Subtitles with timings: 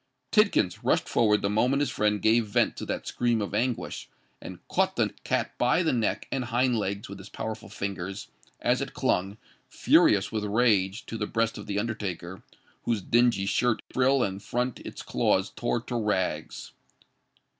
[0.31, 4.09] Tidkins rushed forward the moment his friend gave vent to that scream of anguish,
[4.41, 8.27] and caught the cat by the neck and hind legs with his powerful fingers,
[8.61, 9.37] as it clung,
[9.69, 12.41] furious with rage, to the breast of the undertaker,
[12.81, 16.71] whose dingy shirt frill and front its claws tore to rags.